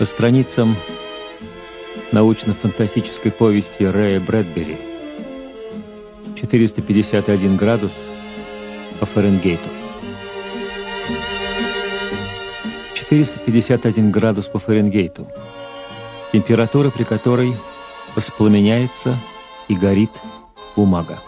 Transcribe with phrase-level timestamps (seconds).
[0.00, 0.78] По страницам
[2.10, 4.78] научно-фантастической повести Рэя Брэдбери
[6.40, 8.06] 451 градус
[8.98, 9.68] по Фаренгейту.
[12.94, 15.28] 451 градус по Фаренгейту.
[16.32, 17.54] Температура, при которой
[18.16, 19.20] воспламеняется
[19.68, 20.12] и горит
[20.76, 21.20] бумага.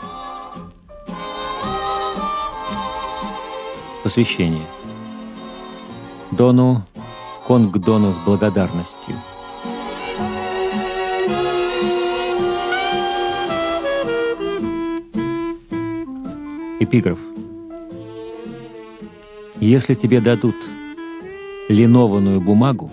[4.03, 4.67] Посвящение.
[6.31, 6.87] Дону
[7.47, 9.17] Конгдону с благодарностью.
[16.79, 17.19] Эпиграф.
[19.61, 20.57] Если тебе дадут
[21.69, 22.91] линованную бумагу,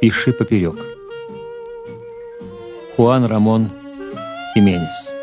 [0.00, 0.84] пиши поперек.
[2.96, 3.70] Хуан Рамон
[4.52, 5.19] Хименес.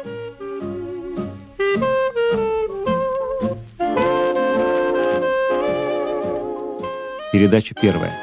[7.37, 8.17] Передача первая.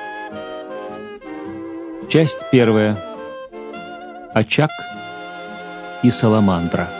[2.11, 2.99] Часть первая.
[4.35, 4.73] Очаг
[6.03, 6.91] и саламандра.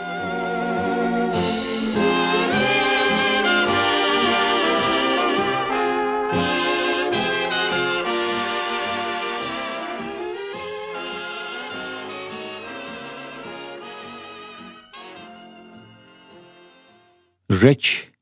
[17.49, 18.13] Жечь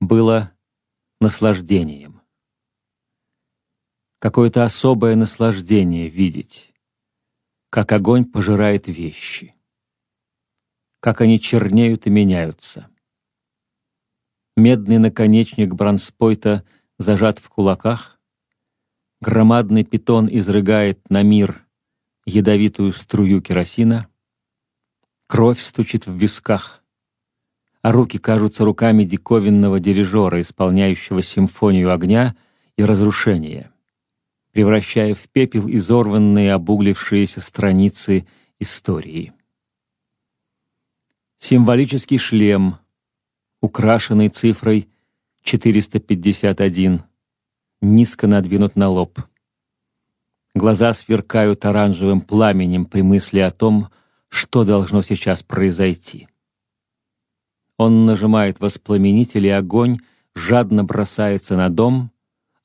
[0.00, 0.52] было
[1.18, 2.17] наслаждением
[4.18, 6.72] какое-то особое наслаждение видеть,
[7.70, 9.54] как огонь пожирает вещи,
[11.00, 12.88] как они чернеют и меняются.
[14.56, 16.64] Медный наконечник бронспойта
[16.98, 18.18] зажат в кулаках,
[19.20, 21.64] громадный питон изрыгает на мир
[22.26, 24.08] ядовитую струю керосина,
[25.28, 26.82] кровь стучит в висках,
[27.82, 32.34] а руки кажутся руками диковинного дирижера, исполняющего симфонию огня
[32.76, 33.72] и разрушения
[34.52, 38.26] превращая в пепел изорванные обуглившиеся страницы
[38.58, 39.32] истории.
[41.38, 42.76] Символический шлем,
[43.60, 44.88] украшенный цифрой
[45.42, 47.02] 451,
[47.80, 49.20] низко надвинут на лоб.
[50.54, 53.88] Глаза сверкают оранжевым пламенем при мысли о том,
[54.28, 56.28] что должно сейчас произойти.
[57.76, 60.00] Он нажимает воспламенитель, и огонь
[60.34, 62.10] жадно бросается на дом,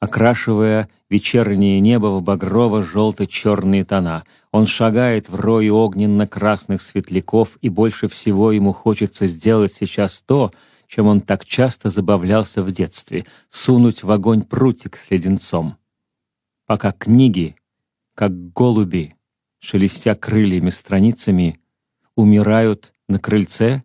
[0.03, 4.25] окрашивая вечернее небо в багрово-желто-черные тона.
[4.51, 10.51] Он шагает в рой огненно-красных светляков, и больше всего ему хочется сделать сейчас то,
[10.87, 15.77] чем он так часто забавлялся в детстве— сунуть в огонь прутик с леденцом.
[16.65, 17.55] Пока книги,
[18.13, 19.15] как голуби,
[19.59, 21.61] шелестя крыльями страницами,
[22.17, 23.83] умирают на крыльце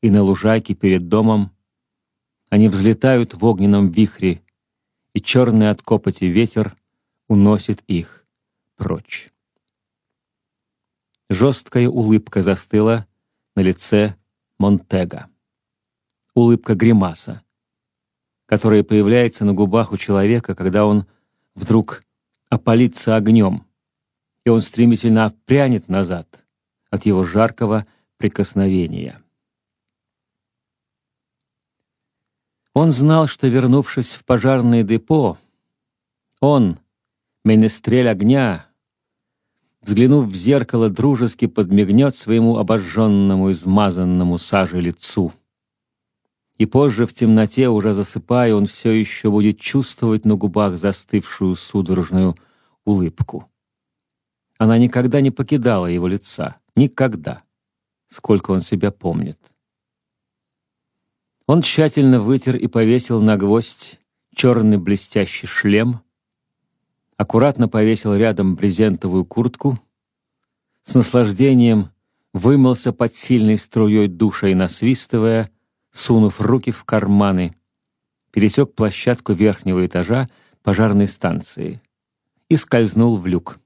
[0.00, 1.50] и на лужайке перед домом,
[2.48, 4.40] они взлетают в огненном вихре,
[5.14, 6.76] и черный от копоти ветер
[7.28, 8.26] уносит их
[8.76, 9.30] прочь.
[11.28, 13.06] Жесткая улыбка застыла
[13.54, 14.16] на лице
[14.58, 15.28] Монтега.
[16.34, 17.42] Улыбка гримаса,
[18.46, 21.06] которая появляется на губах у человека, когда он
[21.54, 22.02] вдруг
[22.48, 23.66] опалится огнем,
[24.44, 26.46] и он стремительно отпрянет назад
[26.90, 27.86] от его жаркого
[28.16, 29.20] прикосновения.
[32.78, 35.36] Он знал, что, вернувшись в пожарное депо,
[36.38, 36.78] он,
[37.44, 38.66] менестрель огня,
[39.82, 45.32] взглянув в зеркало, дружески подмигнет своему обожженному, измазанному сажей лицу.
[46.58, 52.36] И позже в темноте, уже засыпая, он все еще будет чувствовать на губах застывшую судорожную
[52.84, 53.50] улыбку.
[54.56, 57.42] Она никогда не покидала его лица, никогда,
[58.08, 59.40] сколько он себя помнит.
[61.48, 63.98] Он тщательно вытер и повесил на гвоздь
[64.34, 66.02] черный блестящий шлем,
[67.16, 69.80] аккуратно повесил рядом брезентовую куртку,
[70.82, 71.88] с наслаждением
[72.34, 75.50] вымылся под сильной струей душа и насвистывая,
[75.90, 77.56] сунув руки в карманы,
[78.30, 80.28] пересек площадку верхнего этажа
[80.62, 81.80] пожарной станции
[82.50, 83.58] и скользнул в люк.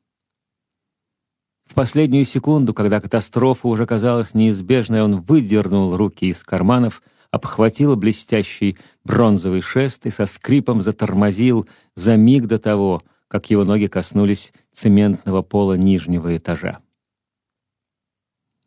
[1.65, 7.03] В последнюю секунду, когда катастрофа уже казалась неизбежной, он выдернул руки из карманов
[7.33, 13.87] обхватил блестящий бронзовый шест и со скрипом затормозил за миг до того, как его ноги
[13.87, 16.79] коснулись цементного пола нижнего этажа.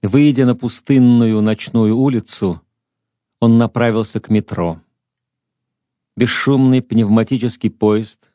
[0.02, 2.62] Выйдя на пустынную ночную улицу,
[3.40, 4.82] он направился к метро.
[6.18, 8.32] Бесшумный пневматический поезд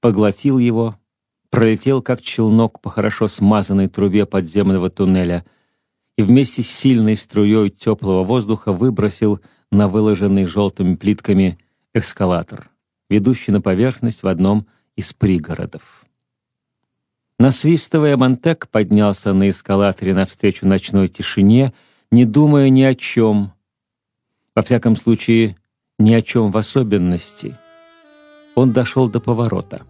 [0.00, 0.96] поглотил его,
[1.50, 5.44] пролетел как челнок по хорошо смазанной трубе подземного туннеля
[6.16, 11.58] и вместе с сильной струей теплого воздуха выбросил на выложенный желтыми плитками
[11.92, 12.70] эскалатор,
[13.08, 14.66] ведущий на поверхность в одном
[14.96, 16.04] из пригородов.
[17.38, 21.72] Насвистывая, Монтек поднялся на эскалаторе навстречу ночной тишине,
[22.10, 23.52] не думая ни о чем.
[24.54, 25.56] Во всяком случае,
[25.98, 27.56] ни о чем в особенности.
[28.54, 29.82] Он дошел до поворота.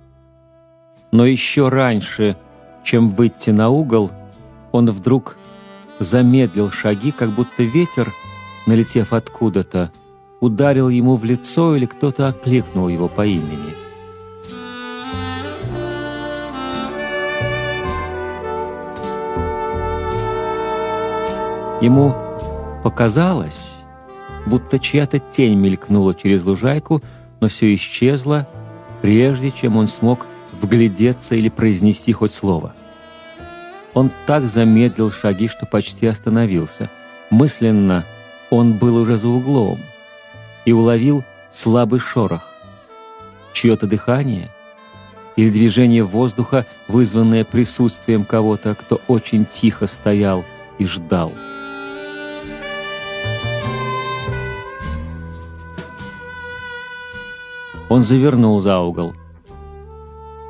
[1.12, 2.37] Но еще раньше,
[2.82, 4.11] чем выйти на угол,
[4.73, 5.37] он вдруг
[5.99, 8.12] замедлил шаги, как будто ветер,
[8.67, 9.93] налетев откуда-то,
[10.41, 13.75] ударил ему в лицо или кто-то окликнул его по имени.
[21.81, 22.15] Ему
[22.83, 23.61] показалось,
[24.47, 27.03] будто чья-то тень мелькнула через лужайку,
[27.41, 28.49] но все исчезло,
[29.03, 32.75] прежде чем он смог вглядеться или произнести хоть слово.
[33.93, 36.91] Он так замедлил шаги, что почти остановился.
[37.31, 38.07] Мысленно
[38.50, 39.81] он был уже за углом
[40.64, 42.43] и уловил слабый шорох.
[43.52, 44.50] Чье-то дыхание
[45.37, 50.44] или движение воздуха, вызванное присутствием кого-то, кто очень тихо стоял
[50.79, 51.32] и ждал.
[57.88, 59.14] Он завернул за угол.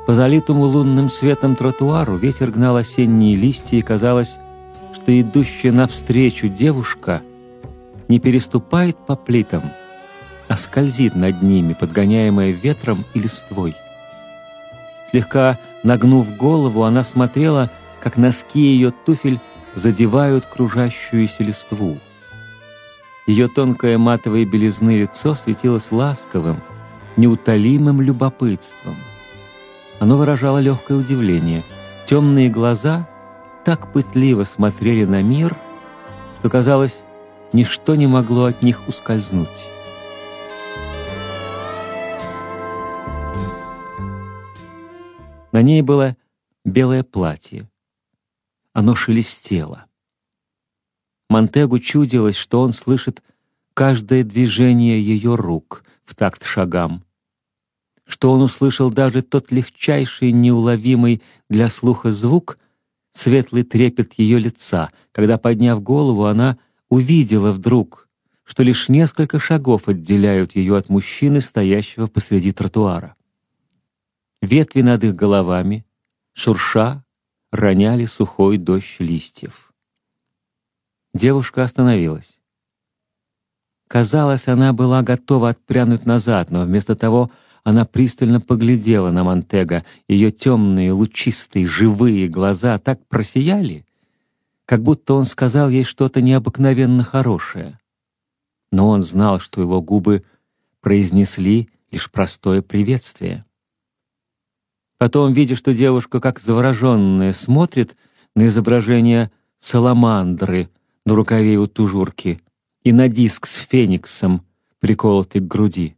[0.07, 4.37] По залитому лунным светом тротуару ветер гнал осенние листья, и казалось,
[4.93, 7.21] что идущая навстречу девушка
[8.07, 9.71] не переступает по плитам,
[10.47, 13.75] а скользит над ними, подгоняемая ветром и листвой.
[15.09, 17.69] Слегка нагнув голову, она смотрела,
[18.01, 19.39] как носки ее туфель
[19.73, 21.97] задевают кружащуюся листву.
[23.27, 26.61] Ее тонкое матовое белизны лицо светилось ласковым,
[27.17, 28.95] неутолимым любопытством.
[29.99, 31.63] Оно выражало легкое удивление.
[32.05, 33.07] Темные глаза
[33.63, 35.55] так пытливо смотрели на мир,
[36.37, 37.04] что, казалось,
[37.55, 39.47] ничто не могло от них ускользнуть.
[45.53, 46.17] На ней было
[46.65, 47.69] белое платье.
[48.73, 49.85] Оно шелестело.
[51.29, 53.23] Монтегу чудилось, что он слышит
[53.73, 57.05] каждое движение ее рук в такт шагам,
[58.05, 62.57] что он услышал даже тот легчайший, неуловимый для слуха звук,
[63.13, 66.57] светлый трепет ее лица, когда, подняв голову, она
[66.89, 68.07] увидела вдруг,
[68.43, 73.15] что лишь несколько шагов отделяют ее от мужчины, стоящего посреди тротуара.
[74.41, 75.85] Ветви над их головами,
[76.33, 77.03] шурша,
[77.51, 79.73] роняли сухой дождь листьев.
[81.13, 82.39] Девушка остановилась.
[83.87, 87.31] Казалось, она была готова отпрянуть назад, но вместо того
[87.63, 89.85] она пристально поглядела на Монтега.
[90.07, 93.84] Ее темные, лучистые, живые глаза так просияли,
[94.65, 97.79] как будто он сказал ей что-то необыкновенно хорошее.
[98.71, 100.25] Но он знал, что его губы
[100.81, 103.45] произнесли лишь простое приветствие.
[104.97, 107.95] Потом, видя, что девушка, как завороженная, смотрит
[108.35, 110.69] на изображение саламандры
[111.05, 112.41] на рукаве у тужурки
[112.81, 114.45] и на диск с фениксом,
[114.79, 115.95] приколотый к груди,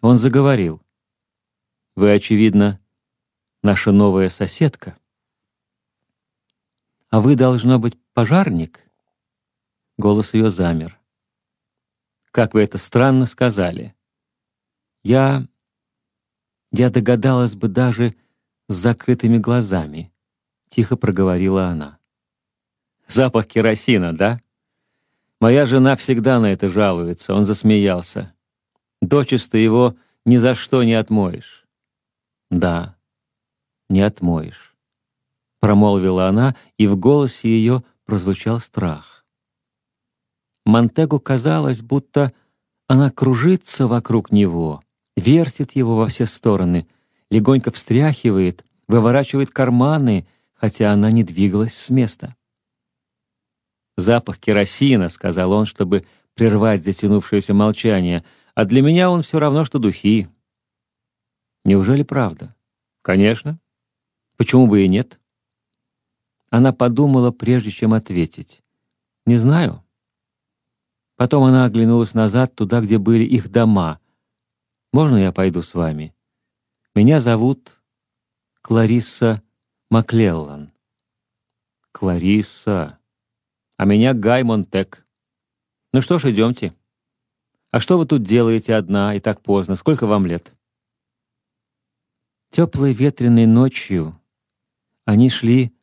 [0.00, 0.80] он заговорил.
[1.96, 2.80] «Вы, очевидно,
[3.62, 4.96] наша новая соседка.
[7.14, 8.90] А вы, должно быть, пожарник?»
[9.98, 10.98] Голос ее замер.
[12.32, 13.94] «Как вы это странно сказали.
[15.04, 15.46] Я...
[16.72, 18.16] я догадалась бы даже
[18.66, 20.12] с закрытыми глазами»,—
[20.70, 21.98] тихо проговорила она.
[23.06, 24.40] «Запах керосина, да?
[25.40, 28.34] Моя жена всегда на это жалуется»,— он засмеялся.
[29.00, 29.94] Дочисто его
[30.24, 31.64] ни за что не отмоешь.
[32.50, 32.96] Да,
[33.88, 34.73] не отмоешь,
[35.64, 39.24] промолвила она, и в голосе ее прозвучал страх.
[40.66, 42.34] Монтегу казалось, будто
[42.86, 44.82] она кружится вокруг него,
[45.16, 46.86] вертит его во все стороны,
[47.30, 52.36] легонько встряхивает, выворачивает карманы, хотя она не двигалась с места.
[53.96, 56.04] «Запах керосина»,— сказал он, чтобы
[56.34, 58.22] прервать затянувшееся молчание—
[58.54, 60.28] а для меня он все равно, что духи.
[61.64, 62.54] Неужели правда?
[63.02, 63.58] Конечно.
[64.36, 65.18] Почему бы и нет?
[66.50, 68.62] Она подумала, прежде чем ответить.
[69.26, 69.84] Не знаю.
[71.16, 74.00] Потом она оглянулась назад, туда, где были их дома.
[74.92, 76.14] Можно я пойду с вами?
[76.94, 77.80] Меня зовут
[78.62, 79.42] Кларисса
[79.90, 80.72] Маклеллан.
[81.92, 82.98] Кларисса.
[83.76, 85.06] А меня Гай Монтек.
[85.92, 86.74] Ну что ж, идемте.
[87.74, 89.74] «А что вы тут делаете одна и так поздно?
[89.74, 90.54] Сколько вам лет?»
[92.50, 94.16] Теплой ветреной ночью
[95.04, 95.74] они шли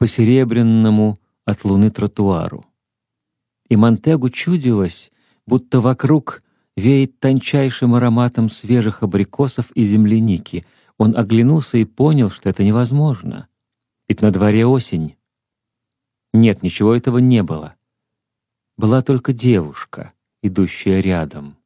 [0.00, 2.64] по серебряному от луны тротуару.
[3.68, 5.12] И Монтегу чудилось,
[5.46, 6.42] будто вокруг
[6.74, 10.64] веет тончайшим ароматом свежих абрикосов и земляники.
[10.96, 13.46] Он оглянулся и понял, что это невозможно.
[14.08, 15.16] Ведь на дворе осень.
[16.32, 17.74] Нет, ничего этого не было.
[18.78, 21.58] Была только девушка, идущая рядом.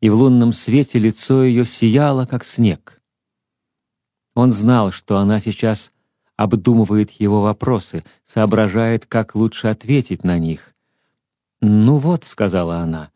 [0.00, 3.00] И в лунном свете лицо ее сияло, как снег.
[4.34, 5.92] Он знал, что она сейчас
[6.36, 10.74] обдумывает его вопросы, соображает, как лучше ответить на них.
[11.60, 13.10] «Ну вот»,— сказала она,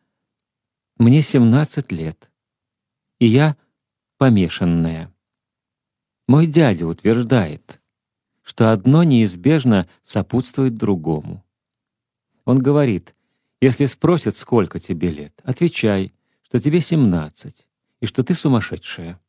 [0.99, 2.31] —«мне семнадцать лет,
[3.19, 3.57] и я
[4.17, 5.13] помешанная.
[6.27, 7.81] Мой дядя утверждает,
[8.43, 11.45] что одно неизбежно сопутствует другому.
[12.45, 13.15] Он говорит,
[13.61, 17.67] если спросят, сколько тебе лет, отвечай, что тебе семнадцать,
[18.01, 19.21] и что ты сумасшедшая.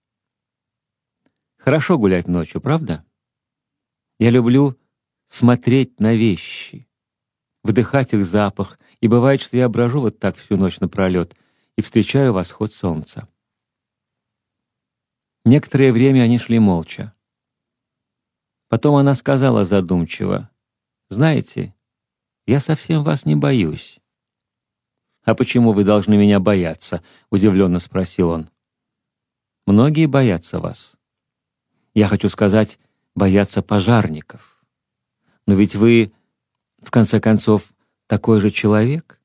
[1.58, 3.04] Хорошо гулять ночью, правда?
[4.20, 4.78] Я люблю
[5.28, 6.88] смотреть на вещи,
[7.64, 11.36] вдыхать их запах, и бывает, что я брожу вот так всю ночь напролет
[11.78, 13.30] и встречаю восход солнца.
[15.46, 17.14] Некоторое время они шли молча.
[18.68, 20.50] Потом она сказала задумчиво,
[21.08, 21.74] «Знаете,
[22.46, 24.00] я совсем вас не боюсь».
[25.24, 28.50] «А почему вы должны меня бояться?»— удивленно спросил он.
[29.66, 30.98] «Многие боятся вас.
[31.94, 32.80] Я хочу сказать,
[33.16, 34.64] боятся пожарников.
[35.48, 36.12] Но ведь вы,
[36.82, 37.74] в конце концов,
[38.08, 39.20] такой же человек?»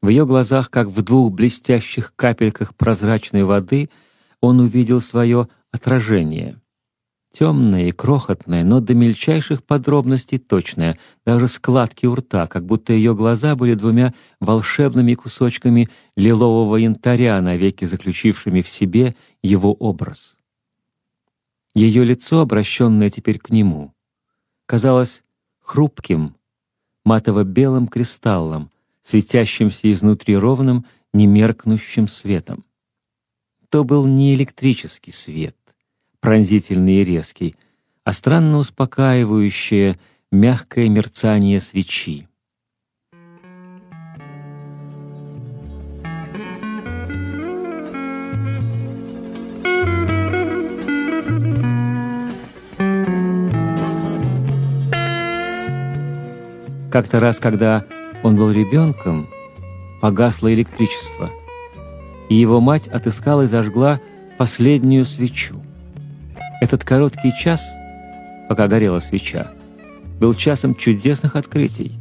[0.00, 3.90] В ее глазах, как в двух блестящих капельках прозрачной воды—
[4.40, 6.60] он увидел свое отражение.
[7.30, 13.14] Темное и крохотное, но до мельчайших подробностей точное, даже складки у рта, как будто ее
[13.14, 20.37] глаза были двумя волшебными кусочками лилового янтаря, навеки заключившими в себе его образ.
[21.78, 23.94] Ее лицо, обращенное теперь к нему,
[24.66, 25.22] казалось
[25.60, 26.34] хрупким,
[27.04, 28.70] матово-белым кристаллом,
[29.02, 32.64] светящимся изнутри ровным, немеркнущим светом
[33.68, 35.56] то был не электрический свет,
[36.20, 37.56] пронзительный и резкий,
[38.04, 39.98] а странно успокаивающее,
[40.30, 42.27] мягкое мерцание свечи.
[56.98, 57.84] Как-то раз, когда
[58.24, 59.28] он был ребенком,
[60.00, 61.30] погасло электричество—
[62.28, 64.00] и его мать отыскала и зажгла
[64.36, 65.54] последнюю свечу.
[66.60, 67.62] Этот короткий час,
[68.48, 69.52] пока горела свеча,
[70.20, 71.92] был часом чудесных открытий.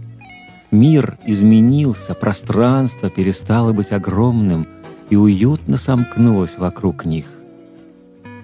[0.72, 4.68] Мир изменился, пространство перестало быть огромным
[5.10, 7.28] и уютно сомкнулось вокруг них.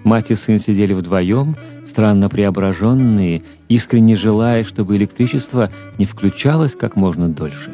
[0.04, 1.56] Мать и сын сидели вдвоем,
[1.86, 7.72] странно преображенные, искренне желая, чтобы электричество не включалось как можно дольше.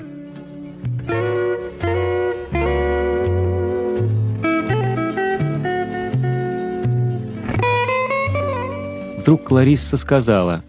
[9.19, 10.65] Вдруг Кларисса сказала,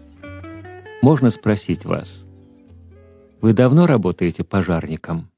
[1.00, 2.26] «Можно спросить вас,
[3.40, 5.30] вы давно работаете пожарником?»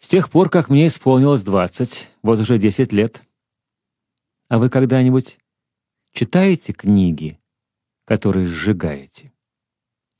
[0.00, 3.22] «С тех пор, как мне исполнилось двадцать, вот уже десять лет.
[4.48, 5.38] А вы когда-нибудь
[6.12, 7.38] читаете книги,
[8.04, 9.32] которые сжигаете?»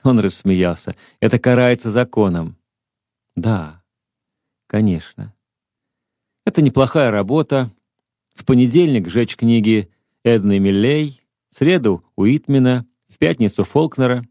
[0.02, 0.96] Он рассмеялся.
[1.20, 2.56] «Это карается законом».
[3.34, 3.82] «Да,
[4.66, 5.34] конечно.
[6.44, 7.72] Это неплохая работа.
[8.34, 9.90] В понедельник жечь книги
[10.22, 14.24] Эдны Миллей, в среду Уитмена, в пятницу Фолкнера,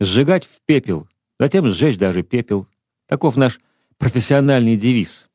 [0.00, 2.66] сжигать в пепел, затем сжечь даже пепел.
[3.06, 3.60] Таков наш
[3.96, 5.28] профессиональный девиз.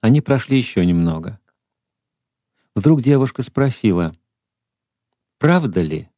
[0.00, 1.38] Они прошли еще немного.
[2.74, 4.16] Вдруг девушка спросила,
[5.38, 6.08] «Правда ли,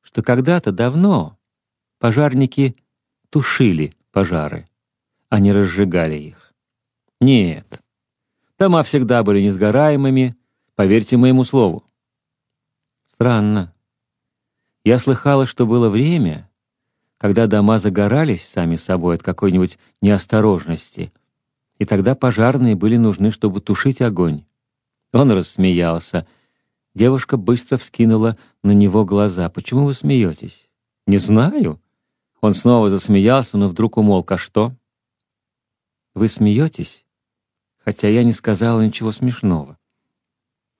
[0.00, 1.38] что когда-то давно
[1.98, 2.76] пожарники
[3.28, 4.68] тушили пожары,
[5.28, 6.54] а не разжигали их?»
[7.20, 7.82] «Нет,
[8.58, 10.34] дома всегда были несгораемыми,
[10.74, 11.84] поверьте моему слову».
[13.06, 13.74] Странно.
[14.84, 16.50] Я слыхала, что было время,
[17.18, 21.12] когда дома загорались сами собой от какой-нибудь неосторожности,
[21.78, 24.44] и тогда пожарные были нужны, чтобы тушить огонь.
[25.12, 26.26] Он рассмеялся.
[26.94, 29.48] Девушка быстро вскинула на него глаза.
[29.48, 30.68] «Почему вы смеетесь?»
[31.06, 31.80] «Не знаю».
[32.40, 34.32] Он снова засмеялся, но вдруг умолк.
[34.32, 34.74] «А что?»
[36.14, 37.04] «Вы смеетесь,
[37.78, 39.78] хотя я не сказала ничего смешного.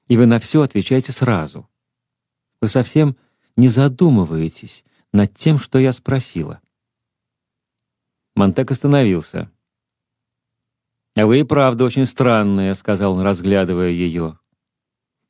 [0.09, 1.69] И вы на все отвечаете сразу.
[2.61, 3.17] Вы совсем
[3.57, 6.61] не задумываетесь над тем, что я спросила.
[8.35, 9.51] Монтек остановился.
[11.15, 14.39] «А вы и правда очень странная»,— сказал он, разглядывая ее.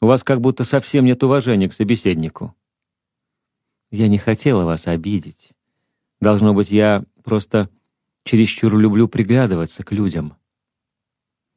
[0.00, 2.54] «У вас как будто совсем нет уважения к собеседнику».
[3.90, 5.50] «Я не хотела вас обидеть.
[6.20, 7.68] Должно быть, я просто
[8.24, 10.36] чересчур люблю приглядываться к людям».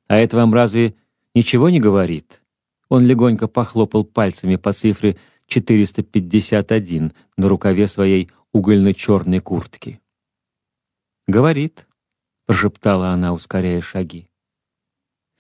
[0.08, 0.96] «А это вам разве
[1.34, 2.42] ничего не говорит?»
[2.90, 5.18] Он легонько похлопал пальцами по цифре
[5.48, 10.00] 451 на рукаве своей угольно-черной куртки.
[11.28, 11.88] «Говорит»,—
[12.46, 14.30] прошептала она, ускоряя шаги.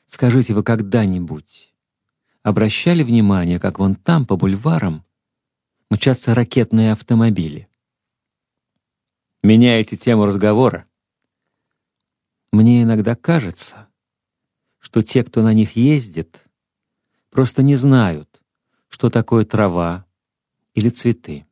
[0.07, 1.73] «Скажите, вы когда-нибудь
[2.43, 5.03] обращали внимание, как вон там, по бульварам,
[5.89, 7.69] мчатся ракетные автомобили?»
[9.45, 10.87] Меняете тему разговора.
[12.51, 13.87] Мне иногда кажется,
[14.79, 16.43] что те, кто на них ездит,
[17.29, 18.41] просто не знают,
[18.87, 20.07] что такое трава
[20.73, 21.45] или цветы.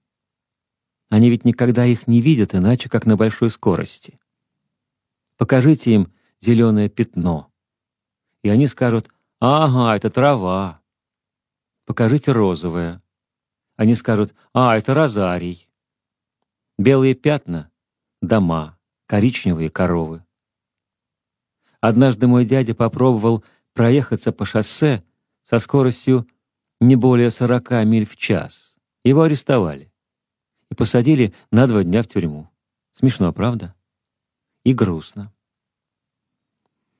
[1.09, 4.19] Они ведь никогда их не видят иначе, как на большой скорости.
[5.37, 7.51] Покажите им зеленое пятно,
[8.43, 9.09] и они скажут
[9.39, 10.81] «Ага, это трава».
[11.85, 13.01] Покажите розовое.
[13.75, 15.67] Они скажут «А, это розарий».
[16.77, 17.71] Белые пятна—
[18.21, 20.23] дома, коричневые коровы.
[21.81, 25.03] Однажды мой дядя попробовал проехаться по шоссе
[25.43, 26.27] со скоростью
[26.79, 28.77] не более 40 миль в час.
[29.03, 29.91] Его арестовали
[30.69, 32.49] и посадили на два дня в тюрьму.
[32.93, 33.75] Смешно, правда?
[34.63, 35.31] И грустно.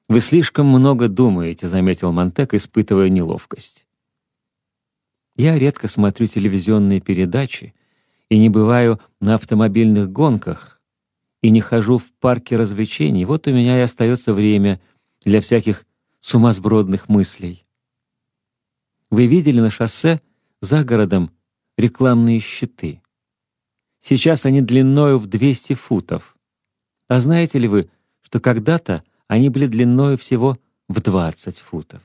[0.10, 3.88] «Вы слишком много думаете»,— заметил Монтек, испытывая неловкость.
[5.36, 7.74] «Я редко смотрю телевизионные передачи
[8.30, 10.74] и не бываю на автомобильных гонках,
[11.44, 14.80] и не хожу в парке развлечений, вот у меня и остается время
[15.26, 15.86] для всяких
[16.22, 17.66] сумасбродных мыслей.
[19.12, 20.22] Вы видели на шоссе
[20.62, 21.32] за городом
[21.78, 23.02] рекламные щиты?
[24.00, 26.38] Сейчас они длиною в 200 футов.
[27.14, 27.92] А знаете ли вы,
[28.24, 32.02] что когда-то они были длиною всего в 20 футов?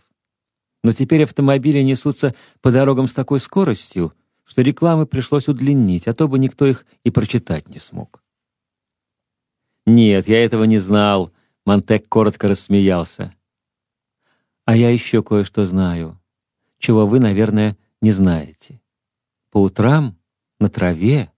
[0.85, 4.12] Но теперь автомобили несутся по дорогам с такой скоростью,
[4.45, 8.23] что рекламы пришлось удлинить, а то бы никто их и прочитать не смог.
[9.87, 11.33] «Нет, я этого не знал»,—
[11.64, 13.35] Монтек коротко рассмеялся.
[14.66, 16.21] «А я еще кое-что знаю,
[16.79, 18.83] чего вы, наверное, не знаете.
[19.53, 20.18] По утрам
[20.61, 21.33] на траве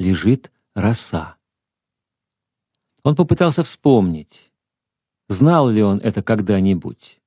[0.00, 1.33] лежит роса».
[3.04, 4.50] Он попытался вспомнить,
[5.28, 7.20] знал ли он это когда-нибудь,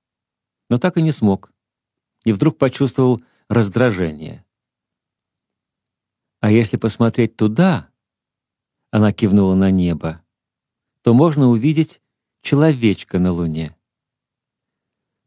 [0.69, 1.53] но так и не смог,
[2.25, 4.43] и вдруг почувствовал раздражение.
[6.41, 7.87] «А если посмотреть туда?»—
[8.91, 10.21] она кивнула на небо
[11.07, 12.01] то можно увидеть
[12.41, 13.73] человечка на Луне.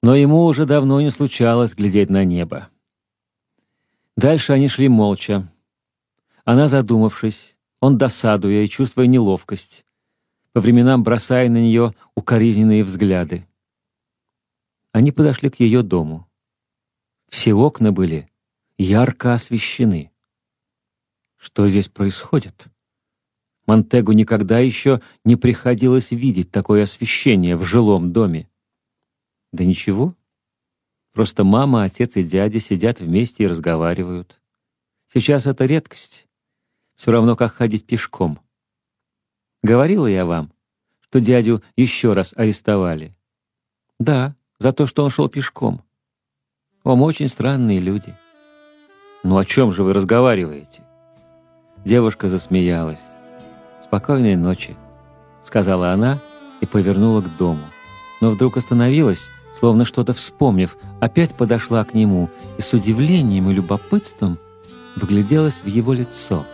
[0.02, 2.68] Но ему уже давно не случалось глядеть на небо.
[4.14, 5.50] Дальше они шли молча.
[6.44, 9.86] Она задумавшись, он досадуя и чувствуя неловкость,
[10.52, 13.46] по временам бросая на нее укоризненные взгляды.
[14.92, 16.28] Они подошли к ее дому.
[17.28, 18.28] Все окна были
[18.76, 20.10] ярко освещены.
[21.36, 22.66] Что здесь происходит?
[23.66, 28.50] Монтегу никогда еще не приходилось видеть такое освещение в жилом доме.
[29.52, 30.16] Да ничего.
[31.12, 34.40] Просто мама, отец и дядя сидят вместе и разговаривают.
[35.06, 36.26] Сейчас это редкость.
[36.96, 38.40] Все равно, как ходить пешком.
[39.62, 40.52] Говорила я вам,
[41.00, 43.14] что дядю еще раз арестовали.
[43.98, 45.82] Да, за то, что он шел пешком.
[46.84, 48.16] Вам очень странные люди.
[49.22, 50.82] Ну о чем же вы разговариваете?
[51.84, 53.02] Девушка засмеялась.
[53.82, 54.76] «Спокойной ночи»,—
[55.42, 56.20] сказала она
[56.60, 57.64] и повернула к дому.
[58.20, 64.38] Но вдруг остановилась, словно что-то вспомнив, опять подошла к нему и с удивлением и любопытством
[64.96, 66.46] вгляделась в его лицо.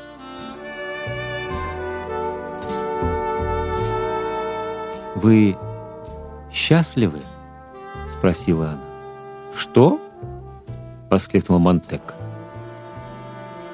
[5.16, 5.56] «Вы
[6.52, 7.20] счастливы?»—
[8.08, 8.80] спросила она.
[9.52, 10.00] «Что?»—
[11.10, 12.14] воскликнул Монтек.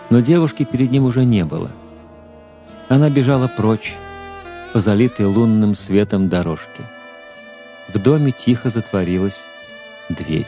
[0.09, 1.71] Но девушки перед ним уже не было—
[2.93, 3.95] она бежала прочь
[4.75, 6.83] по залитой лунным светом дорожке.
[7.89, 9.41] В доме тихо затворилась
[10.11, 10.47] дверь.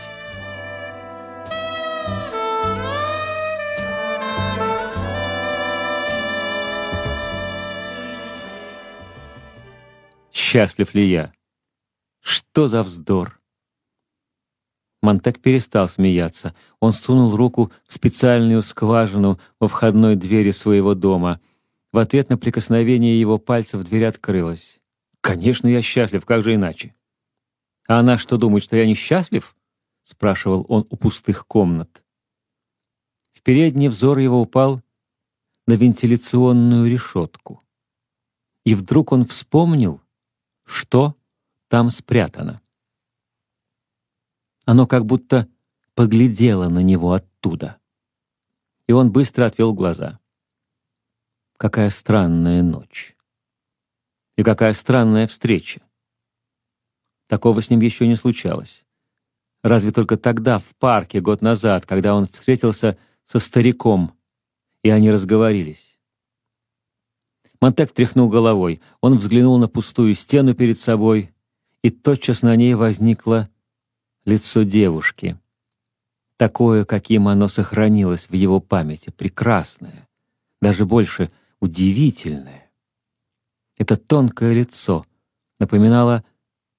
[10.34, 11.32] Счастлив ли я?
[12.20, 13.40] Что за вздор?
[15.00, 16.54] Монтек перестал смеяться.
[16.80, 21.40] Он сунул руку в специальную скважину во входной двери своего дома—
[21.94, 24.80] в ответ на прикосновение его пальцев дверь открылась.
[25.20, 26.92] «Конечно, я счастлив, как же иначе?»
[27.86, 29.54] «А она что, думает, что я несчастлив?»—
[30.02, 32.02] спрашивал он у пустых комнат.
[33.32, 34.82] В передний взор его упал
[35.68, 37.62] на вентиляционную решетку.
[38.64, 40.00] И вдруг он вспомнил,
[40.64, 41.16] что
[41.68, 42.60] там спрятано.
[44.64, 45.48] Оно как будто
[45.94, 47.78] поглядело на него оттуда.
[48.86, 50.18] И он быстро отвел глаза.
[51.56, 53.16] Какая странная ночь.
[54.36, 55.80] И какая странная встреча.
[57.28, 58.84] Такого с ним еще не случалось.
[59.62, 64.18] Разве только тогда, в парке, год назад, когда он встретился со стариком
[64.84, 65.93] и они разговорились.
[67.64, 68.82] Монтек тряхнул головой.
[69.00, 71.32] Он взглянул на пустую стену перед собой,
[71.80, 73.48] и тотчас на ней возникло
[74.26, 75.38] лицо девушки.
[76.36, 80.10] Такое, каким оно сохранилось в его памяти, прекрасное,
[80.60, 82.70] даже больше удивительное.
[83.78, 85.06] Это тонкое лицо
[85.58, 86.22] напоминало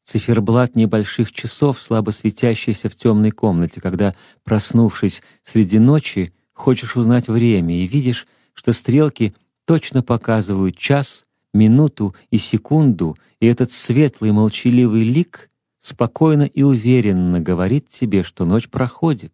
[0.04, 7.76] циферблат небольших часов, слабо светящийся в темной комнате, когда, проснувшись среди ночи, хочешь узнать время
[7.76, 9.34] и видишь, что стрелки
[9.66, 15.50] точно показывают час, минуту и секунду, и этот светлый молчаливый лик
[15.80, 19.34] спокойно и уверенно говорит тебе, что ночь проходит,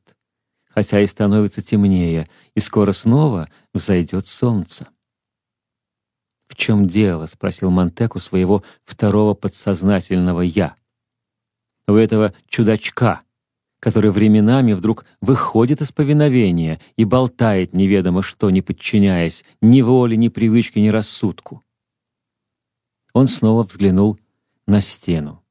[0.70, 4.88] хотя и становится темнее, и скоро снова взойдет солнце.
[6.48, 10.76] «В чем дело?»— спросил Монтек у своего второго подсознательного «я».
[11.88, 13.22] У этого чудачка,
[13.82, 20.28] который временами вдруг выходит из повиновения и болтает неведомо что, не подчиняясь ни воле, ни
[20.28, 21.64] привычке, ни рассудку.
[23.12, 24.20] Он снова взглянул
[24.68, 25.44] на стену.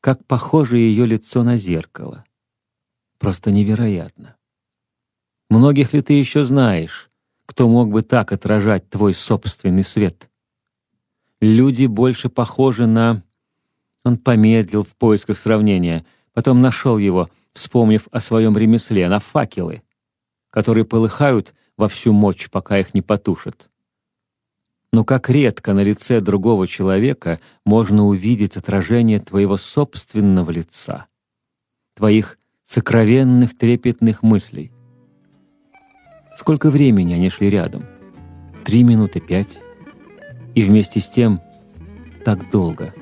[0.00, 2.24] Как похоже ее лицо на зеркало.
[3.18, 4.36] Просто невероятно.
[5.48, 7.10] Многих ли ты еще знаешь,
[7.46, 10.30] кто мог бы так отражать твой собственный свет.
[11.40, 13.22] Люди больше похожи на...
[14.04, 16.04] Он помедлил в поисках сравнения,
[16.36, 19.82] потом нашел его, вспомнив о своем ремесле, на факелы,
[20.50, 23.70] которые полыхают во всю мощь, пока их не потушат.
[24.92, 31.06] Но как редко на лице другого человека можно увидеть отражение твоего собственного лица,
[31.94, 34.72] твоих сокровенных трепетных мыслей.
[36.34, 37.86] Сколько времени они шли рядом?
[38.62, 39.58] Три минуты, пять.
[40.54, 41.40] И вместе с тем
[42.26, 42.92] так долго.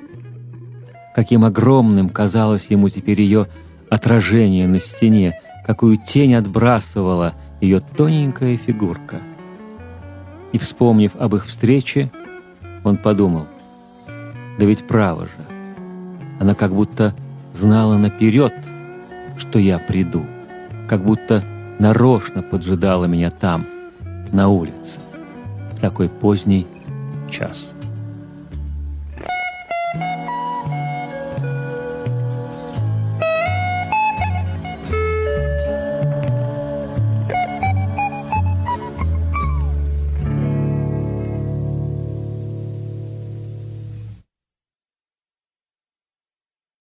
[1.14, 3.46] Каким огромным казалось ему теперь ее
[3.88, 9.20] отражение на стене, какую тень отбрасывала ее тоненькая фигурка.
[10.53, 12.11] И, вспомнив об их встрече,
[12.83, 13.46] он подумал,
[14.59, 15.44] да ведь право же,
[16.40, 17.14] она как будто
[17.55, 18.53] знала наперед,
[19.37, 20.24] что я приду,
[20.88, 21.44] как будто
[21.79, 23.66] нарочно поджидала меня там,
[24.33, 24.98] на улице,
[25.72, 26.66] в такой поздний
[27.31, 27.74] час.